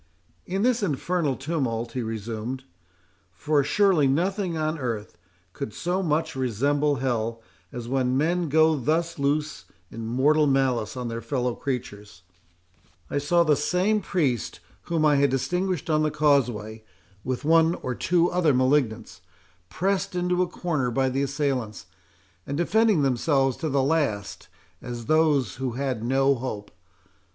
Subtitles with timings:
[0.47, 5.15] "In this infernal tumult," he resumed,—"for surely nothing on earth
[5.53, 11.07] could so much resemble hell, as when men go thus loose in mortal malice on
[11.07, 14.59] their fellow creatures,—I saw the same priest
[14.89, 16.83] whom I had distinguished on the causeway,
[17.23, 19.21] with one or two other malignants,
[19.69, 21.85] pressed into a corner by the assailants,
[22.47, 24.47] and defending themselves to the last,
[24.81, 26.71] as those who had no hope.